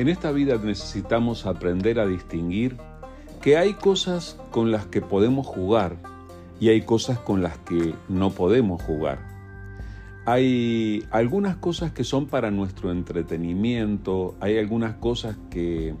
[0.00, 2.78] En esta vida necesitamos aprender a distinguir
[3.42, 5.98] que hay cosas con las que podemos jugar
[6.58, 9.18] y hay cosas con las que no podemos jugar.
[10.24, 15.94] Hay algunas cosas que son para nuestro entretenimiento, hay algunas cosas que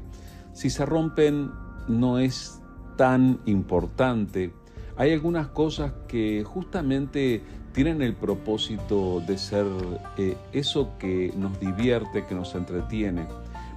[0.54, 1.50] si se rompen
[1.86, 2.58] no es
[2.96, 4.54] tan importante,
[4.96, 7.42] hay algunas cosas que justamente
[7.74, 9.66] tienen el propósito de ser
[10.16, 13.26] eh, eso que nos divierte, que nos entretiene.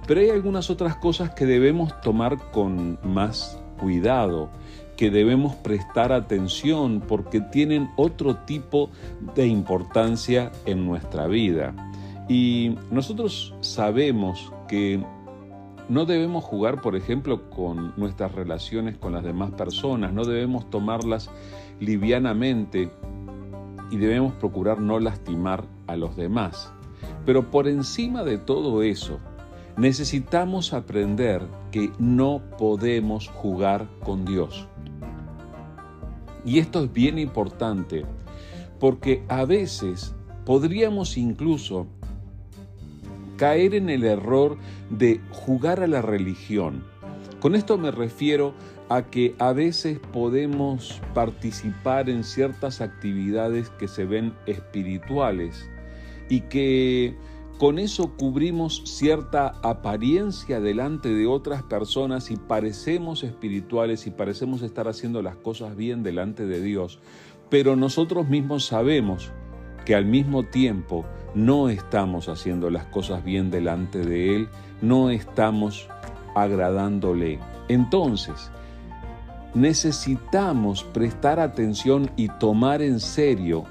[0.06, 4.50] Pero hay algunas otras cosas que debemos tomar con más cuidado,
[4.96, 8.90] que debemos prestar atención porque tienen otro tipo
[9.34, 11.74] de importancia en nuestra vida.
[12.28, 15.02] Y nosotros sabemos que
[15.88, 21.30] no debemos jugar, por ejemplo, con nuestras relaciones con las demás personas, no debemos tomarlas
[21.80, 22.90] livianamente
[23.90, 26.72] y debemos procurar no lastimar a los demás.
[27.26, 29.18] Pero por encima de todo eso,
[29.76, 34.68] necesitamos aprender que no podemos jugar con Dios.
[36.44, 38.04] Y esto es bien importante
[38.78, 41.86] porque a veces podríamos incluso
[43.36, 44.58] caer en el error
[44.90, 46.84] de jugar a la religión.
[47.40, 48.54] Con esto me refiero
[48.88, 55.68] a que a veces podemos participar en ciertas actividades que se ven espirituales
[56.28, 57.16] y que
[57.58, 64.88] con eso cubrimos cierta apariencia delante de otras personas y parecemos espirituales y parecemos estar
[64.88, 66.98] haciendo las cosas bien delante de Dios,
[67.50, 69.30] pero nosotros mismos sabemos
[69.84, 74.48] que al mismo tiempo no estamos haciendo las cosas bien delante de Él,
[74.82, 75.88] no estamos
[76.34, 77.38] agradándole.
[77.68, 78.50] Entonces,
[79.54, 83.64] necesitamos prestar atención y tomar en serio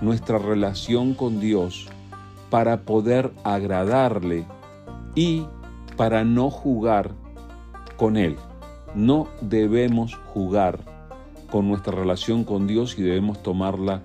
[0.00, 1.88] nuestra relación con Dios
[2.50, 4.46] para poder agradarle
[5.14, 5.46] y
[5.96, 7.12] para no jugar
[7.96, 8.36] con Él.
[8.94, 10.80] No debemos jugar
[11.50, 14.02] con nuestra relación con Dios y debemos tomarla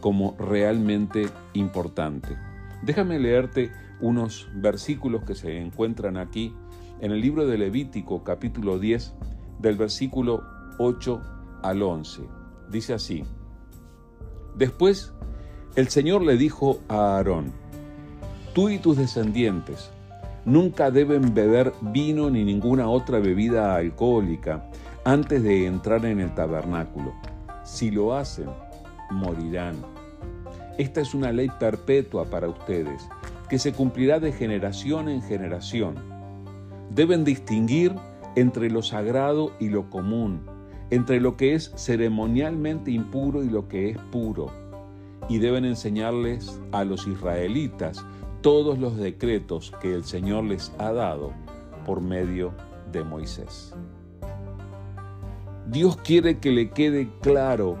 [0.00, 2.36] como realmente importante.
[2.82, 6.54] Déjame leerte unos versículos que se encuentran aquí
[7.00, 9.14] en el libro de Levítico capítulo 10
[9.58, 10.42] del versículo
[10.78, 11.20] 8
[11.62, 12.22] al 11.
[12.70, 13.24] Dice así,
[14.56, 15.12] Después
[15.74, 17.52] el Señor le dijo a Aarón,
[18.54, 19.90] Tú y tus descendientes
[20.44, 24.70] nunca deben beber vino ni ninguna otra bebida alcohólica
[25.04, 27.12] antes de entrar en el tabernáculo.
[27.64, 28.46] Si lo hacen,
[29.10, 29.74] morirán.
[30.78, 33.08] Esta es una ley perpetua para ustedes,
[33.48, 35.96] que se cumplirá de generación en generación.
[36.90, 37.92] Deben distinguir
[38.36, 40.42] entre lo sagrado y lo común,
[40.90, 44.52] entre lo que es ceremonialmente impuro y lo que es puro,
[45.28, 48.04] y deben enseñarles a los israelitas
[48.44, 51.32] todos los decretos que el Señor les ha dado
[51.86, 52.52] por medio
[52.92, 53.74] de Moisés.
[55.66, 57.78] Dios quiere que le quede claro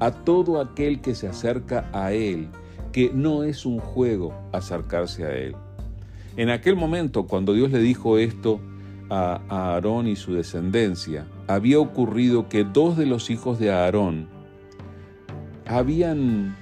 [0.00, 2.48] a todo aquel que se acerca a Él
[2.92, 5.54] que no es un juego acercarse a Él.
[6.38, 8.58] En aquel momento, cuando Dios le dijo esto
[9.10, 14.28] a Aarón y su descendencia, había ocurrido que dos de los hijos de Aarón
[15.66, 16.56] habían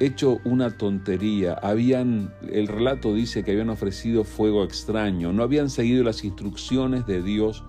[0.00, 6.02] hecho una tontería, habían, el relato dice que habían ofrecido fuego extraño, no habían seguido
[6.02, 7.62] las instrucciones de Dios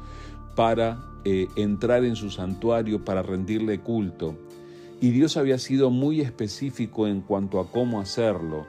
[0.56, 4.36] para eh, entrar en su santuario, para rendirle culto.
[5.02, 8.66] Y Dios había sido muy específico en cuanto a cómo hacerlo.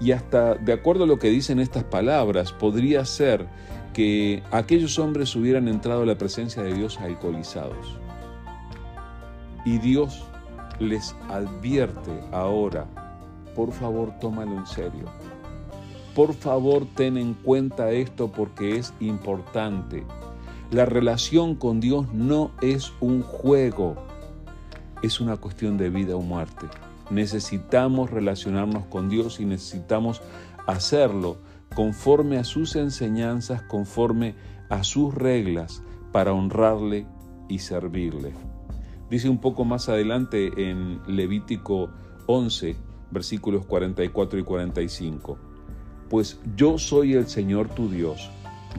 [0.00, 3.46] Y hasta, de acuerdo a lo que dicen estas palabras, podría ser
[3.92, 7.98] que aquellos hombres hubieran entrado a la presencia de Dios alcoholizados.
[9.64, 10.24] Y Dios
[10.78, 12.86] les advierte ahora,
[13.54, 15.06] por favor tómalo en serio.
[16.14, 20.04] Por favor ten en cuenta esto porque es importante.
[20.70, 23.96] La relación con Dios no es un juego,
[25.02, 26.66] es una cuestión de vida o muerte.
[27.10, 30.22] Necesitamos relacionarnos con Dios y necesitamos
[30.66, 31.38] hacerlo
[31.74, 34.34] conforme a sus enseñanzas, conforme
[34.68, 35.82] a sus reglas,
[36.12, 37.06] para honrarle
[37.48, 38.32] y servirle.
[39.12, 41.90] Dice un poco más adelante en Levítico
[42.28, 42.74] 11,
[43.10, 45.36] versículos 44 y 45,
[46.08, 48.30] Pues yo soy el Señor tu Dios,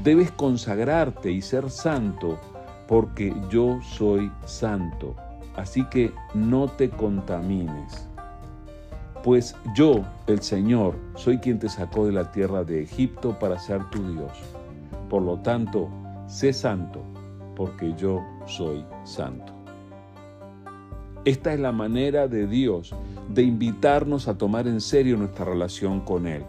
[0.03, 2.39] debes consagrarte y ser santo,
[2.87, 5.15] porque yo soy santo,
[5.55, 8.09] así que no te contamines.
[9.23, 13.87] Pues yo, el Señor, soy quien te sacó de la tierra de Egipto para ser
[13.91, 14.31] tu Dios.
[15.11, 15.89] Por lo tanto,
[16.25, 17.03] sé santo,
[17.55, 19.52] porque yo soy santo.
[21.25, 22.93] Esta es la manera de Dios
[23.29, 26.43] de invitarnos a tomar en serio nuestra relación con Él.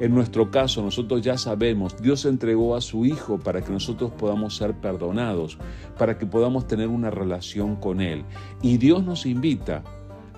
[0.00, 4.56] En nuestro caso, nosotros ya sabemos, Dios entregó a su Hijo para que nosotros podamos
[4.56, 5.58] ser perdonados,
[5.98, 8.24] para que podamos tener una relación con Él.
[8.62, 9.84] Y Dios nos invita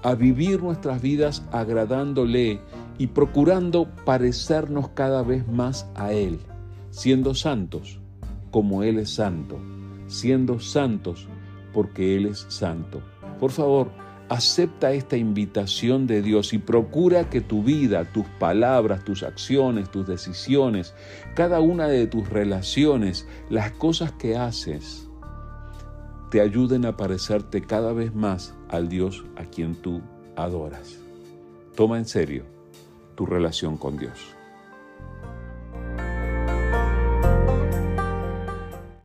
[0.03, 2.61] a vivir nuestras vidas agradándole
[2.99, 6.41] y procurando parecernos cada vez más a Él,
[6.91, 8.01] siendo santos
[8.51, 9.59] como Él es santo,
[10.09, 11.29] siendo santos
[11.73, 13.01] porque Él es santo.
[13.39, 13.91] Por favor,
[14.29, 20.07] acepta esta invitación de Dios y procura que tu vida, tus palabras, tus acciones, tus
[20.07, 20.95] decisiones,
[21.35, 25.09] cada una de tus relaciones, las cosas que haces,
[26.31, 30.03] te ayuden a parecerte cada vez más al Dios a quien tú
[30.37, 30.99] adoras.
[31.77, 32.45] Toma en serio
[33.15, 34.34] tu relación con Dios.